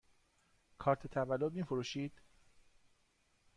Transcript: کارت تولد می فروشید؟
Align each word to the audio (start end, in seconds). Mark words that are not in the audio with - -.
کارت 0.77 1.07
تولد 1.07 1.53
می 1.53 1.63
فروشید؟ 1.63 2.21